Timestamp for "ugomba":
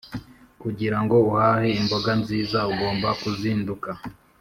2.71-3.09